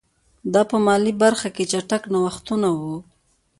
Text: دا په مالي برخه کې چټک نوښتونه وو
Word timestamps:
دا 0.53 0.61
په 0.71 0.77
مالي 0.85 1.13
برخه 1.23 1.47
کې 1.55 1.63
چټک 1.71 2.03
نوښتونه 2.13 2.67
وو 2.79 2.95